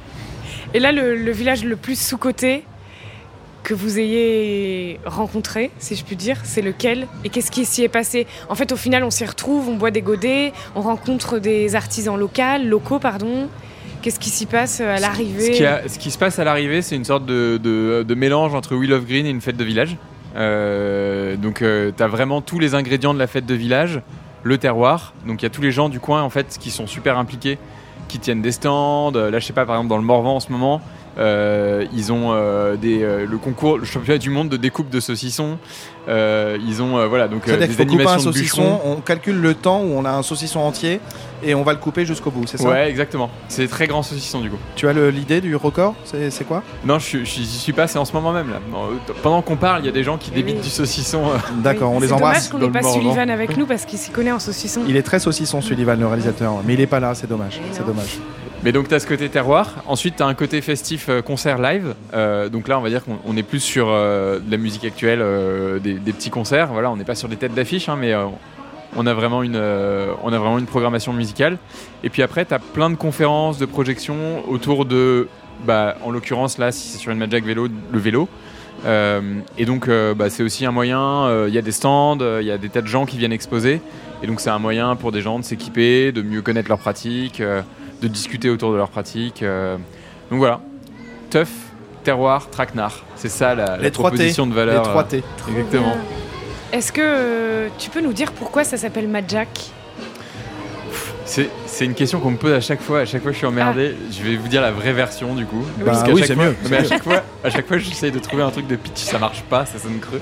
Et 0.74 0.80
là 0.80 0.90
le, 0.90 1.14
le 1.16 1.30
village 1.32 1.64
le 1.64 1.76
plus 1.76 2.00
sous-côté 2.00 2.64
que 3.62 3.74
vous 3.74 3.98
ayez 3.98 4.98
rencontré, 5.04 5.70
si 5.78 5.94
je 5.94 6.04
puis 6.04 6.16
dire, 6.16 6.38
c'est 6.44 6.62
lequel 6.62 7.06
Et 7.24 7.28
qu'est-ce 7.28 7.50
qui 7.50 7.64
s'y 7.64 7.82
est 7.84 7.88
passé 7.88 8.26
En 8.48 8.54
fait, 8.54 8.72
au 8.72 8.76
final, 8.76 9.04
on 9.04 9.10
s'y 9.10 9.24
retrouve, 9.24 9.68
on 9.68 9.76
boit 9.76 9.90
des 9.90 10.02
godets, 10.02 10.52
on 10.74 10.80
rencontre 10.80 11.38
des 11.38 11.74
artisans 11.74 12.16
locaux, 12.18 12.42
locaux, 12.64 12.98
pardon. 12.98 13.48
Qu'est-ce 14.02 14.18
qui 14.18 14.30
s'y 14.30 14.46
passe 14.46 14.80
à 14.80 14.98
l'arrivée 14.98 15.54
ce 15.86 15.98
qui 15.98 16.10
se 16.10 16.16
passe 16.16 16.38
à 16.38 16.44
l'arrivée, 16.44 16.80
c'est 16.80 16.96
une 16.96 17.04
sorte 17.04 17.26
de, 17.26 17.58
de- 17.62 18.02
de 18.02 18.14
mélange 18.14 18.54
entre 18.54 18.74
Wheel 18.74 18.94
of 18.94 19.04
Green 19.04 19.26
et 19.26 19.30
une 19.30 19.42
fête 19.42 19.58
de 19.58 19.64
village. 19.64 19.96
Euh, 20.36 21.36
donc, 21.36 21.60
euh, 21.60 21.92
t'as 21.94 22.06
vraiment 22.06 22.40
tous 22.40 22.58
les 22.58 22.74
ingrédients 22.74 23.12
de 23.12 23.18
la 23.18 23.26
fête 23.26 23.44
de 23.46 23.54
village, 23.54 24.00
le 24.42 24.56
terroir. 24.56 25.12
Donc, 25.26 25.42
il 25.42 25.44
y 25.44 25.46
a 25.46 25.50
tous 25.50 25.60
les 25.62 25.70
gens 25.72 25.88
du 25.90 26.00
coin 26.00 26.22
en 26.22 26.30
fait 26.30 26.56
qui 26.58 26.70
sont 26.70 26.86
super 26.86 27.18
impliqués, 27.18 27.58
qui 28.08 28.18
tiennent 28.18 28.40
des 28.42 28.52
stands. 28.52 29.12
Euh, 29.14 29.30
Là, 29.30 29.38
je 29.38 29.46
sais 29.46 29.52
pas, 29.52 29.66
par 29.66 29.76
exemple, 29.76 29.90
dans 29.90 29.98
le 29.98 30.02
Morvan 30.04 30.36
en 30.36 30.40
ce 30.40 30.50
moment, 30.50 30.80
euh, 31.18 31.84
ils 31.92 32.12
ont 32.12 32.32
euh, 32.32 32.76
des, 32.76 33.02
euh, 33.02 33.26
le 33.26 33.36
concours, 33.38 33.78
le 33.78 33.84
championnat 33.84 34.18
du 34.18 34.30
monde 34.30 34.48
de 34.48 34.56
découpe 34.56 34.90
de 34.90 35.00
saucissons. 35.00 35.58
Euh, 36.08 36.56
ils 36.66 36.80
ont, 36.82 36.96
euh, 36.98 37.06
voilà, 37.06 37.28
donc 37.28 37.46
euh, 37.46 37.56
des 37.58 37.76
un 37.78 37.80
animations 37.82 38.16
de 38.30 38.34
saucisson, 38.34 38.62
bûcherons. 38.62 38.80
on 38.84 38.96
calcule 39.00 39.38
le 39.40 39.54
temps 39.54 39.82
où 39.82 39.92
on 39.92 40.04
a 40.04 40.10
un 40.10 40.22
saucisson 40.22 40.60
entier 40.60 40.98
et 41.42 41.54
on 41.54 41.62
va 41.62 41.72
le 41.72 41.78
couper 41.78 42.06
jusqu'au 42.06 42.30
bout, 42.30 42.46
c'est 42.46 42.56
ça 42.56 42.68
Ouais, 42.68 42.88
exactement. 42.88 43.30
C'est 43.48 43.62
des 43.62 43.68
très 43.68 43.86
grands 43.86 44.02
saucissons 44.02 44.40
du 44.40 44.50
coup. 44.50 44.56
Tu 44.76 44.88
as 44.88 44.92
l'idée 44.92 45.40
du 45.40 45.54
record 45.56 45.94
C'est 46.04 46.46
quoi? 46.46 46.62
Non, 46.84 46.98
je 46.98 47.18
n'y 47.18 47.26
suis 47.26 47.72
pas, 47.74 47.86
c'est 47.86 47.98
en 47.98 48.04
ce 48.06 48.12
moment 48.14 48.32
même 48.32 48.50
là. 48.50 48.60
Pendant 49.22 49.42
qu'on 49.42 49.56
parle, 49.56 49.82
il 49.82 49.86
y 49.86 49.90
a 49.90 49.92
des 49.92 50.02
gens 50.04 50.16
qui 50.16 50.30
débitent 50.30 50.56
oui. 50.56 50.62
du 50.62 50.70
saucisson. 50.70 51.22
euh, 51.28 51.36
D'accord, 51.62 51.90
Oui, 51.90 51.96
on 51.98 52.00
les 52.00 52.08
C'est 52.08 52.14
dommage 52.14 52.28
embrasse. 52.28 52.48
qu'on 52.48 52.58
n'ait 52.58 52.70
pas. 52.70 52.82
Sullivan 52.82 53.30
avec 53.30 53.56
nous 53.56 53.66
parce 53.66 53.84
qu'il 53.84 53.98
s'y 53.98 54.10
connaît 54.10 54.32
en 54.32 54.38
saucisson. 54.38 54.80
Il 54.88 54.96
est 54.96 55.02
très 55.02 55.18
saucisson, 55.20 55.60
Sullivan, 55.60 56.00
le 56.00 56.06
réalisateur, 56.06 56.54
mais 56.64 56.74
il 56.74 56.80
est 56.80 56.86
pas 56.86 56.98
là, 57.00 57.14
c'est 57.14 57.28
dommage. 57.28 57.60
C'est 57.72 57.86
dommage. 57.86 58.18
Mais 58.62 58.72
donc 58.72 58.88
tu 58.88 58.94
as 58.94 59.00
ce 59.00 59.06
côté 59.06 59.30
terroir. 59.30 59.82
Ensuite 59.86 60.16
tu 60.16 60.22
as 60.22 60.26
un 60.26 60.34
côté 60.34 60.60
festif 60.60 61.06
euh, 61.08 61.22
concert 61.22 61.58
live. 61.58 61.94
Euh, 62.12 62.50
donc 62.50 62.68
là 62.68 62.78
on 62.78 62.82
va 62.82 62.90
dire 62.90 63.02
qu'on 63.02 63.18
on 63.24 63.34
est 63.36 63.42
plus 63.42 63.60
sur 63.60 63.88
euh, 63.88 64.38
de 64.38 64.50
la 64.50 64.58
musique 64.58 64.84
actuelle, 64.84 65.20
des, 65.80 66.12
petits 66.12 66.28
concerts. 66.28 66.68
Voilà, 66.72 66.90
on 66.90 66.96
n'est 66.96 67.04
pas 67.04 67.14
sur 67.14 67.28
des 67.28 67.36
têtes 67.36 67.54
d'affiche, 67.54 67.88
hein, 67.88 67.96
mais 67.98 68.14
on 68.96 69.06
a 69.06 69.14
vraiment 69.14 69.42
une, 69.42 69.56
on 69.56 70.32
a 70.32 70.38
vraiment 70.38 70.58
une 70.58 70.66
programmation 70.66 71.14
musicale. 71.14 71.56
Et 72.04 72.10
puis 72.10 72.22
après 72.22 72.44
tu 72.44 72.52
as 72.52 72.58
plein 72.58 72.90
de 72.90 72.96
conférences, 72.96 73.58
de 73.58 73.64
projections 73.64 74.46
autour 74.46 74.84
de, 74.84 75.28
bah, 75.64 75.96
en 76.02 76.10
l'occurrence 76.10 76.58
là 76.58 76.70
si 76.70 76.88
c'est 76.88 76.98
sur 76.98 77.12
une 77.12 77.18
Magic 77.18 77.44
vélo, 77.44 77.68
le 77.90 77.98
vélo. 77.98 78.28
Et 78.86 79.64
donc 79.64 79.88
bah, 79.88 80.28
c'est 80.28 80.42
aussi 80.42 80.66
un 80.66 80.72
moyen. 80.72 81.46
Il 81.46 81.54
y 81.54 81.58
a 81.58 81.62
des 81.62 81.72
stands, 81.72 82.18
il 82.18 82.46
y 82.46 82.50
a 82.50 82.58
des 82.58 82.68
tas 82.68 82.82
de 82.82 82.88
gens 82.88 83.06
qui 83.06 83.16
viennent 83.16 83.32
exposer. 83.32 83.80
Et 84.22 84.26
donc 84.26 84.38
c'est 84.38 84.50
un 84.50 84.58
moyen 84.58 84.96
pour 84.96 85.12
des 85.12 85.22
gens 85.22 85.38
de 85.38 85.44
s'équiper, 85.44 86.12
de 86.12 86.20
mieux 86.20 86.42
connaître 86.42 86.68
leurs 86.68 86.78
pratiques. 86.78 87.42
De 88.00 88.08
discuter 88.08 88.50
autour 88.50 88.72
de 88.72 88.76
leurs 88.76 88.88
pratiques. 88.90 89.42
euh. 89.42 89.76
donc 90.30 90.38
voilà, 90.38 90.60
teuf, 91.30 91.50
terroir, 92.04 92.48
traquenard. 92.50 93.02
C'est 93.16 93.28
ça 93.28 93.54
la, 93.54 93.76
la 93.76 93.78
Les 93.78 93.90
trois 93.90 94.10
T. 94.10 94.16
proposition 94.16 94.46
de 94.46 94.50
Les 94.52 94.56
valeur. 94.56 94.82
3 94.84 95.04
T. 95.04 95.16
euh, 95.18 95.50
exactement. 95.50 95.96
Est-ce 96.72 96.92
que 96.92 97.00
euh, 97.02 97.68
tu 97.78 97.90
peux 97.90 98.00
nous 98.00 98.12
dire 98.12 98.32
pourquoi 98.32 98.64
ça 98.64 98.76
s'appelle 98.76 99.08
Majak 99.08 99.48
C'est 101.66 101.84
une 101.84 101.94
question 101.94 102.18
qu'on 102.18 102.32
me 102.32 102.36
pose 102.36 102.52
à 102.52 102.60
chaque 102.60 102.80
fois. 102.80 103.00
À 103.00 103.04
chaque 103.04 103.22
fois, 103.22 103.30
je 103.32 103.36
suis 103.36 103.46
emmerdé. 103.46 103.94
Je 104.10 104.22
vais 104.22 104.36
vous 104.36 104.48
dire 104.48 104.60
la 104.62 104.72
vraie 104.72 104.92
version 104.92 105.34
du 105.34 105.44
coup. 105.46 105.64
Bah 105.78 105.84
Parce 105.86 106.02
qu'à 106.02 106.10
oui, 106.12 106.18
chaque 106.20 106.28
c'est 106.28 106.34
fois- 106.34 106.44
mieux, 106.46 106.56
Mais 106.70 106.76
à 106.78 106.84
chaque 106.84 107.02
fois, 107.04 107.22
à 107.44 107.50
chaque 107.50 107.68
fois, 107.68 107.78
j'essaye 107.78 108.10
de 108.10 108.18
trouver 108.18 108.42
un 108.42 108.50
truc 108.50 108.66
de 108.66 108.76
pitch. 108.76 108.98
Ça 108.98 109.18
marche 109.18 109.42
pas, 109.42 109.64
ça 109.64 109.78
sonne 109.78 109.98
creux. 110.00 110.20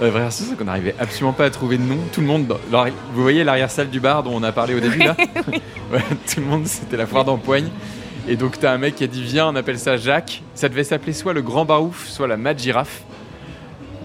La 0.00 0.10
vraie 0.10 0.20
version, 0.20 0.44
c'est 0.48 0.56
qu'on 0.56 0.64
n'arrivait 0.64 0.94
absolument 0.98 1.32
pas 1.32 1.44
à 1.44 1.50
trouver 1.50 1.76
de 1.78 1.82
nom. 1.84 1.98
Tout 2.12 2.20
le 2.22 2.26
monde, 2.26 2.46
dans 2.70 2.84
vous 3.14 3.22
voyez 3.22 3.44
l'arrière-salle 3.44 3.88
du 3.88 4.00
bar 4.00 4.22
dont 4.24 4.32
on 4.34 4.42
a 4.42 4.50
parlé 4.52 4.74
au 4.74 4.80
début 4.80 4.98
là? 4.98 5.16
Ouais, 5.92 6.00
Tout 6.32 6.40
le 6.40 6.46
monde, 6.46 6.66
c'était 6.66 6.96
la 6.96 7.06
foire 7.06 7.24
d'empoigne. 7.24 7.68
Et 8.26 8.36
donc, 8.36 8.58
t'as 8.58 8.72
un 8.72 8.78
mec 8.78 8.94
qui 8.96 9.04
a 9.04 9.06
dit 9.08 9.22
Viens, 9.22 9.48
on 9.48 9.56
appelle 9.56 9.78
ça 9.78 9.96
Jacques. 9.96 10.42
Ça 10.54 10.68
devait 10.68 10.84
s'appeler 10.84 11.12
soit 11.12 11.32
le 11.34 11.42
Grand 11.42 11.64
Barouf, 11.64 12.08
soit 12.08 12.26
la 12.26 12.36
Mad 12.36 12.58
Girafe. 12.58 13.02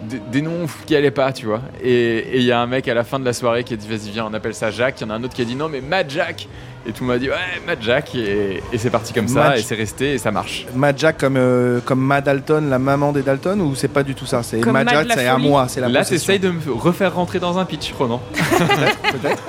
Des, 0.10 0.20
des 0.32 0.42
noms 0.42 0.68
qui 0.86 0.96
allaient 0.96 1.12
pas, 1.12 1.32
tu 1.34 1.46
vois. 1.48 1.62
Et 1.84 2.18
et 2.18 2.38
il 2.38 2.44
y 2.44 2.52
a 2.52 2.60
un 2.60 2.68
mec 2.68 2.88
à 2.88 2.94
la 2.94 3.04
fin 3.04 3.20
de 3.20 3.26
la 3.26 3.34
soirée 3.34 3.64
qui 3.64 3.74
a 3.74 3.78
dit 3.78 3.88
Vas-y, 3.88 4.12
viens, 4.12 4.26
on 4.30 4.34
appelle 4.34 4.54
ça 4.54 4.72
Jacques. 4.72 5.02
Il 5.02 5.04
y 5.04 5.08
en 5.08 5.10
a 5.10 5.16
un 5.16 5.24
autre 5.24 5.34
qui 5.34 5.42
a 5.42 5.46
dit 5.46 5.56
Non, 5.56 5.70
mais 5.70 5.82
Mad 5.82 6.10
Jack. 6.10 6.48
Et 6.88 6.92
tout 6.94 7.04
le 7.04 7.08
monde 7.08 7.16
a 7.18 7.20
dit 7.20 7.30
Ouais, 7.30 7.36
Mad 7.66 7.80
Jack. 7.82 8.16
Et, 8.16 8.62
et 8.72 8.78
c'est 8.78 8.90
parti 8.90 9.12
comme 9.14 9.28
ça, 9.28 9.50
Mad- 9.50 9.58
et 9.58 9.62
c'est 9.62 9.76
resté, 9.76 10.14
et 10.14 10.18
ça 10.18 10.32
marche. 10.32 10.66
Mad 10.76 10.98
Jack 10.98 11.18
comme, 11.18 11.36
euh, 11.38 11.80
comme 11.84 12.00
Mad 12.00 12.24
Dalton, 12.24 12.70
la 12.70 12.80
maman 12.80 13.12
des 13.12 13.24
Dalton, 13.24 13.60
ou 13.62 13.76
c'est 13.76 13.88
pas 13.90 14.04
du 14.04 14.16
tout 14.16 14.26
ça? 14.26 14.44
C'est 14.44 14.58
Mad 14.66 14.86
Mad 14.86 14.90
Jack, 15.08 15.20
c'est 15.20 15.28
à 15.28 15.38
moi, 15.38 15.68
c'est 15.68 15.82
la 15.82 15.90
Là, 15.90 16.06
t'essayes 16.06 16.40
de 16.40 16.50
me 16.52 16.62
refaire 16.72 17.14
rentrer 17.16 17.40
dans 17.40 17.58
un 17.58 17.66
pitch, 17.66 17.92
Ronan. 17.92 18.22
Peut-être. 18.34 19.44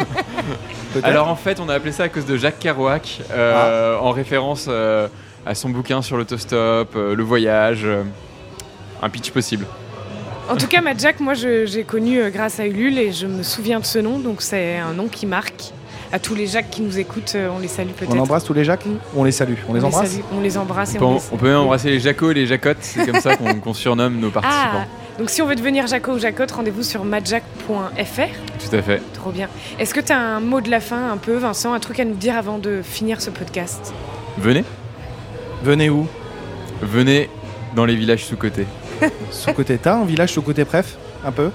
Peut-être. 0.94 1.05
Alors 1.06 1.29
en 1.29 1.36
fait, 1.36 1.60
on 1.60 1.69
a 1.69 1.74
appelé 1.74 1.93
ça 1.93 2.05
à 2.05 2.08
cause 2.08 2.24
de 2.27 2.36
Jacques 2.36 2.58
Kerouac, 2.58 3.20
euh, 3.32 3.96
en 3.98 4.10
référence 4.10 4.67
euh, 4.69 5.06
à 5.46 5.55
son 5.55 5.69
bouquin 5.69 6.00
sur 6.03 6.17
l'autostop, 6.17 6.88
euh, 6.96 7.15
le 7.15 7.22
voyage, 7.22 7.82
euh, 7.84 8.03
un 9.03 9.08
pitch 9.10 9.31
possible. 9.31 9.67
En 10.48 10.56
tout 10.56 10.67
cas, 10.67 10.81
Majak, 10.81 11.20
moi 11.20 11.34
j'ai 11.34 11.84
connu 11.84 12.19
euh, 12.20 12.31
grâce 12.31 12.58
à 12.58 12.67
Ulule 12.67 12.98
et 12.98 13.12
je 13.12 13.26
me 13.26 13.43
souviens 13.43 13.81
de 13.81 13.84
ce 13.84 13.98
nom, 13.98 14.19
donc 14.19 14.40
c'est 14.43 14.78
un 14.78 14.93
nom 14.94 15.08
qui 15.08 15.26
marque. 15.26 15.72
À 16.10 16.19
tous 16.19 16.34
les 16.34 16.46
Jacques 16.46 16.70
qui 16.70 16.81
nous 16.81 16.98
écoutent, 16.98 17.34
euh, 17.34 17.50
on 17.55 17.58
les 17.58 17.69
salue 17.69 17.90
peut-être. 17.90 18.14
on 18.14 18.19
embrasse 18.20 18.44
tous 18.44 18.55
les 18.55 18.64
Jacques 18.64 18.86
Mm. 18.86 18.96
On 19.14 19.24
les 19.24 19.32
salue? 19.32 19.56
On 19.69 19.74
les 19.74 19.84
embrasse? 19.84 20.10
salue, 20.10 20.22
on 20.34 20.40
les 20.40 20.56
embrasse 20.56 20.94
et 20.94 20.96
On 20.96 21.00
peut, 21.00 21.05
on 21.06 21.14
les... 21.17 21.20
on 21.32 21.36
peut 21.36 21.48
même 21.48 21.56
embrasser 21.58 21.90
les 21.90 22.00
Jacots 22.00 22.31
et 22.31 22.34
les 22.34 22.46
Jacottes, 22.46 22.78
c'est 22.81 23.05
comme 23.05 23.20
ça 23.20 23.36
qu'on 23.62 23.74
surnomme 23.74 24.19
nos 24.19 24.28
Ah, 24.28 24.40
participants. 24.40 24.84
donc 25.19 25.28
si 25.28 25.43
on 25.43 25.46
veut 25.46 25.55
devenir 25.55 25.86
Jaco 25.86 26.12
ou 26.12 26.19
Jacotte, 26.19 26.50
rendez-vous 26.52 26.82
sur 26.82 27.05
majak.fr. 27.05 27.69
Tout 27.69 28.74
à 28.76 28.81
fait. 28.82 29.02
Trop 29.12 29.31
bien. 29.32 29.48
Est-ce 29.78 29.93
que 29.93 30.00
tu 30.00 30.12
as 30.12 30.19
un 30.19 30.40
mot 30.40 30.62
de 30.62 30.70
la 30.70 30.81
fin 30.81 31.12
un 31.12 31.19
peu, 31.19 31.34
Vincent, 31.36 31.74
un 31.74 31.81
truc 31.81 32.00
à 32.00 32.06
nous 32.06 32.14
dire 32.14 32.38
avant 32.38 32.56
de 32.56 32.81
finir 32.82 33.20
ce 33.20 33.28
podcast? 33.28 33.93
Venez, 34.38 34.64
Venez 35.62 35.90
où? 35.90 36.06
Venez 36.81 37.28
dans 37.76 37.84
les 37.84 37.96
villages 37.96 38.24
sous-cotés. 38.24 38.67
Sous-côté 39.31 39.78
T'as 39.78 39.96
un 39.96 40.05
village 40.05 40.32
sous-côté 40.32 40.64
préf 40.64 40.96
Un 41.24 41.32
peu 41.32 41.50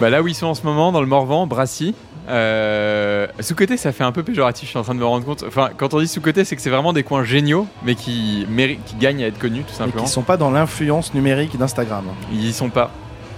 Bah 0.00 0.10
là 0.10 0.22
où 0.22 0.28
ils 0.28 0.34
sont 0.34 0.46
en 0.46 0.54
ce 0.54 0.64
moment, 0.64 0.92
dans 0.92 1.00
le 1.00 1.06
Morvan, 1.06 1.46
Brassy. 1.46 1.94
Euh, 2.28 3.26
sous-côté, 3.40 3.76
ça 3.76 3.92
fait 3.92 4.04
un 4.04 4.12
peu 4.12 4.22
péjoratif, 4.22 4.66
je 4.66 4.70
suis 4.70 4.78
en 4.78 4.82
train 4.82 4.94
de 4.94 5.00
me 5.00 5.04
rendre 5.04 5.24
compte. 5.24 5.44
Enfin, 5.46 5.70
quand 5.76 5.94
on 5.94 6.00
dit 6.00 6.08
sous-côté, 6.08 6.44
c'est 6.44 6.54
que 6.56 6.62
c'est 6.62 6.70
vraiment 6.70 6.92
des 6.92 7.02
coins 7.02 7.24
géniaux, 7.24 7.66
mais 7.84 7.94
qui, 7.94 8.46
gagnent 9.00 9.24
à 9.24 9.26
être 9.26 9.38
connus, 9.38 9.62
tout 9.64 9.72
Et 9.72 9.76
simplement. 9.76 10.04
qui 10.04 10.10
sont 10.10 10.22
pas 10.22 10.36
dans 10.36 10.50
l'influence 10.50 11.14
numérique 11.14 11.56
d'Instagram. 11.58 12.04
Ils 12.32 12.46
y 12.46 12.52
sont 12.52 12.70
pas. 12.70 12.90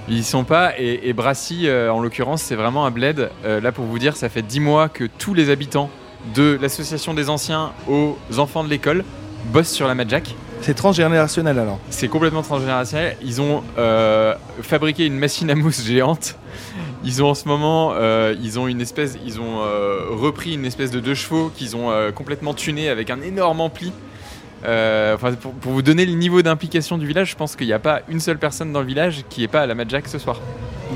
Ils 0.08 0.18
y 0.18 0.24
sont 0.24 0.44
pas. 0.44 0.78
Et, 0.78 1.08
et 1.08 1.12
Brassy, 1.14 1.66
euh, 1.66 1.90
en 1.90 2.00
l'occurrence, 2.00 2.42
c'est 2.42 2.56
vraiment 2.56 2.84
un 2.84 2.90
bled. 2.90 3.30
Euh, 3.46 3.60
là, 3.60 3.72
pour 3.72 3.86
vous 3.86 3.98
dire, 3.98 4.16
ça 4.16 4.28
fait 4.28 4.42
10 4.42 4.60
mois 4.60 4.88
que 4.90 5.04
tous 5.04 5.32
les 5.32 5.48
habitants 5.48 5.88
de 6.34 6.58
l'association 6.60 7.14
des 7.14 7.30
anciens 7.30 7.72
aux 7.88 8.16
enfants 8.38 8.64
de 8.64 8.68
l'école 8.68 9.04
bossent 9.46 9.72
sur 9.72 9.88
la 9.88 9.94
Madjack. 9.94 10.34
C'est 10.64 10.72
transgénérationnel 10.72 11.58
alors. 11.58 11.78
C'est 11.90 12.08
complètement 12.08 12.40
transgénérationnel. 12.40 13.18
Ils 13.22 13.42
ont 13.42 13.62
euh, 13.76 14.34
fabriqué 14.62 15.04
une 15.04 15.18
machine 15.18 15.50
à 15.50 15.54
mousse 15.54 15.84
géante. 15.84 16.36
Ils 17.04 17.22
ont 17.22 17.28
en 17.28 17.34
ce 17.34 17.46
moment, 17.46 17.92
euh, 17.92 18.34
ils 18.42 18.58
ont 18.58 18.66
une 18.66 18.80
espèce, 18.80 19.18
ils 19.26 19.42
ont 19.42 19.60
euh, 19.60 20.06
repris 20.08 20.54
une 20.54 20.64
espèce 20.64 20.90
de 20.90 21.00
deux 21.00 21.14
chevaux 21.14 21.52
qu'ils 21.54 21.76
ont 21.76 21.92
complètement 22.14 22.54
tuné 22.54 22.88
avec 22.88 23.10
un 23.10 23.20
énorme 23.20 23.60
ampli. 23.60 23.92
Pour 24.62 25.72
vous 25.72 25.82
donner 25.82 26.06
le 26.06 26.14
niveau 26.14 26.40
d'implication 26.40 26.96
du 26.96 27.06
village, 27.06 27.32
je 27.32 27.36
pense 27.36 27.56
qu'il 27.56 27.66
n'y 27.66 27.74
a 27.74 27.78
pas 27.78 28.00
une 28.08 28.20
seule 28.20 28.38
personne 28.38 28.72
dans 28.72 28.80
le 28.80 28.86
village 28.86 29.24
qui 29.28 29.42
n'est 29.42 29.48
pas 29.48 29.60
à 29.60 29.66
la 29.66 29.74
Madjack 29.74 30.08
ce 30.08 30.18
soir. 30.18 30.40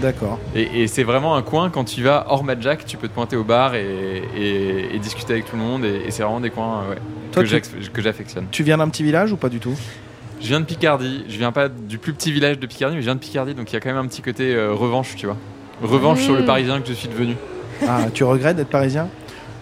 D'accord. 0.01 0.39
Et, 0.55 0.83
et 0.83 0.87
c'est 0.87 1.03
vraiment 1.03 1.35
un 1.37 1.43
coin, 1.43 1.71
quand 1.71 1.85
tu 1.85 2.03
vas 2.03 2.27
hors 2.29 2.45
Madjack, 2.45 2.87
tu 2.87 2.97
peux 2.97 3.09
te 3.09 3.15
pointer 3.15 3.37
au 3.37 3.45
bar 3.45 3.75
et, 3.75 4.23
et- 4.37 4.95
et 4.95 4.99
discuter 4.99 5.33
avec 5.35 5.47
tout 5.47 5.57
le 5.57 5.63
monde. 5.63 5.85
Et, 5.85 6.03
et 6.07 6.11
c'est 6.11 6.23
vraiment 6.23 6.41
des 6.41 6.51
coins 6.51 6.89
ouais, 6.89 6.97
Toi, 7.33 7.43
que 7.43 8.01
j'affectionne. 8.03 8.47
Tu 8.51 8.63
viens 8.63 8.79
d'un 8.79 8.89
petit 8.89 9.03
village 9.03 9.33
ou 9.33 9.37
pas 9.37 9.49
du 9.49 9.59
tout? 9.61 9.75
Je 10.41 10.47
viens 10.47 10.61
de 10.61 10.65
Picardie, 10.67 11.25
je 11.29 11.37
viens 11.37 11.51
pas 11.51 11.69
du 11.69 11.99
plus 11.99 12.13
petit 12.13 12.31
village 12.31 12.59
de 12.61 12.67
Picardie, 12.67 12.95
mais 12.95 13.03
je 13.03 13.07
viens 13.07 13.17
de 13.17 13.21
Picardie, 13.21 13.55
donc 13.55 13.71
il 13.73 13.75
y 13.75 13.77
a 13.77 13.81
quand 13.81 13.89
même 13.89 13.99
un 13.99 14.07
petit 14.07 14.23
côté 14.23 14.55
euh, 14.55 14.73
revanche, 14.73 15.17
tu 15.17 15.27
vois. 15.27 15.37
Revanche 15.83 16.23
sur 16.23 16.35
le 16.35 16.43
Mmh. 16.43 16.47
parisien 16.47 16.81
que 16.81 16.87
je 16.89 16.93
suis 16.93 17.09
devenu. 17.09 17.35
Ah, 17.89 18.07
tu 18.15 18.23
regrettes 18.25 18.57
d'être 18.57 18.69
parisien? 18.69 19.09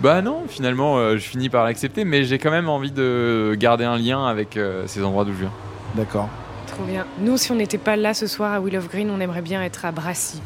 Bah 0.03 0.21
non, 0.21 0.43
finalement, 0.49 0.99
euh, 0.99 1.15
je 1.17 1.23
finis 1.23 1.49
par 1.49 1.65
l'accepter, 1.65 2.05
mais 2.05 2.25
j'ai 2.25 2.39
quand 2.39 2.51
même 2.51 2.69
envie 2.69 2.91
de 2.91 3.55
garder 3.59 3.85
un 3.85 3.97
lien 3.97 4.27
avec 4.27 4.59
euh, 4.59 4.83
ces 4.87 5.03
endroits 5.03 5.25
d'où 5.25 5.33
je 5.33 5.39
viens. 5.41 5.53
D'accord. 5.95 6.29
Trop 6.67 6.85
bien. 6.85 7.07
Nous, 7.21 7.37
si 7.37 7.53
on 7.53 7.55
n'était 7.55 7.79
pas 7.79 7.97
là 7.97 8.13
ce 8.15 8.27
soir 8.27 8.53
à 8.53 8.61
Will 8.61 8.77
of 8.77 8.89
Green, 8.89 9.11
on 9.11 9.21
aimerait 9.21 9.43
bien 9.43 9.63
être 9.63 9.85
à 9.85 9.93
Brassy. 9.93 10.41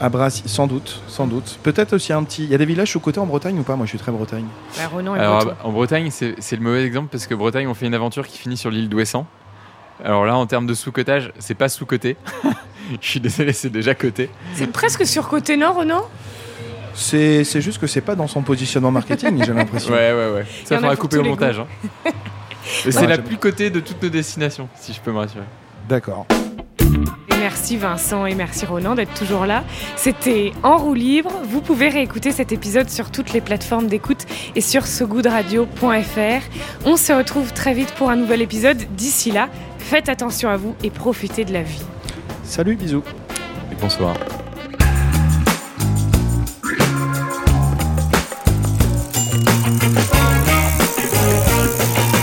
À 0.00 0.08
Brassy, 0.08 0.42
sans 0.46 0.66
doute, 0.66 1.00
sans 1.08 1.26
doute. 1.26 1.58
Peut-être 1.62 1.94
aussi 1.94 2.12
un 2.12 2.22
petit. 2.22 2.44
Il 2.44 2.50
y 2.50 2.54
a 2.54 2.58
des 2.58 2.64
villages 2.64 2.92
sous-côté 2.92 3.18
en 3.20 3.26
Bretagne 3.26 3.58
ou 3.58 3.62
pas 3.62 3.76
Moi, 3.76 3.86
je 3.86 3.90
suis 3.90 3.98
très 3.98 4.12
Bretagne. 4.12 4.46
Bah, 4.76 4.88
Ronan 4.90 5.16
est 5.16 5.20
Alors 5.20 5.54
en 5.64 5.72
Bretagne, 5.72 6.10
c'est 6.10 6.34
le 6.52 6.60
mauvais 6.60 6.84
exemple 6.84 7.08
parce 7.10 7.26
que 7.26 7.34
Bretagne, 7.34 7.66
on 7.66 7.74
fait 7.74 7.86
une 7.86 7.94
aventure 7.94 8.26
qui 8.26 8.38
finit 8.38 8.56
sur 8.56 8.70
l'île 8.70 8.88
d'Ouessant. 8.88 9.26
Alors 10.04 10.24
là, 10.24 10.36
en 10.36 10.46
termes 10.46 10.66
de 10.66 10.74
sous-cotage, 10.74 11.32
c'est 11.38 11.54
pas 11.54 11.68
sous-coté. 11.68 12.16
je 13.00 13.06
suis 13.06 13.20
désolé, 13.20 13.52
c'est 13.52 13.68
déjà 13.70 13.94
coté. 13.94 14.30
C'est 14.54 14.70
presque 14.70 15.06
sur 15.06 15.28
côté 15.28 15.56
nord, 15.56 15.74
Ronan 15.74 16.02
C'est 16.94 17.44
juste 17.60 17.78
que 17.78 17.86
c'est 17.86 18.00
pas 18.00 18.14
dans 18.14 18.26
son 18.28 18.42
positionnement 18.42 18.90
marketing, 18.92 19.42
j'ai 19.44 19.52
l'impression. 19.52 19.92
Ouais, 19.94 20.12
ouais, 20.12 20.30
ouais. 20.34 20.46
Ça 20.64 20.76
faudra 20.78 20.96
couper 20.96 21.18
au 21.18 21.24
montage. 21.24 21.58
hein. 21.60 21.66
Et 22.86 22.92
c'est 22.92 23.06
la 23.06 23.18
plus 23.18 23.36
cotée 23.36 23.70
de 23.70 23.80
toutes 23.80 24.02
nos 24.02 24.08
destinations, 24.08 24.68
si 24.78 24.92
je 24.92 25.00
peux 25.00 25.10
me 25.12 25.18
rassurer. 25.18 25.44
D'accord. 25.90 26.24
Merci 27.40 27.76
Vincent 27.76 28.24
et 28.24 28.36
merci 28.36 28.64
Ronan 28.64 28.94
d'être 28.94 29.12
toujours 29.14 29.44
là. 29.44 29.64
C'était 29.96 30.52
En 30.62 30.76
roue 30.76 30.94
libre. 30.94 31.32
Vous 31.42 31.60
pouvez 31.60 31.88
réécouter 31.88 32.30
cet 32.30 32.52
épisode 32.52 32.88
sur 32.88 33.10
toutes 33.10 33.32
les 33.32 33.40
plateformes 33.40 33.88
d'écoute 33.88 34.24
et 34.54 34.60
sur 34.60 34.86
sogoodradio.fr. 34.86 36.42
On 36.84 36.96
se 36.96 37.12
retrouve 37.12 37.52
très 37.52 37.74
vite 37.74 37.92
pour 37.94 38.08
un 38.08 38.14
nouvel 38.14 38.40
épisode. 38.40 38.78
D'ici 38.96 39.32
là, 39.32 39.48
faites 39.78 40.08
attention 40.08 40.48
à 40.48 40.56
vous 40.56 40.76
et 40.84 40.90
profitez 40.90 41.44
de 41.44 41.52
la 41.52 41.64
vie. 41.64 41.82
Salut, 42.44 42.76
bisous. 42.76 43.02
Et 43.72 43.74
bonsoir. 43.74 44.14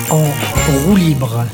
En 0.10 0.24
roue 0.86 0.96
libre. 0.96 1.46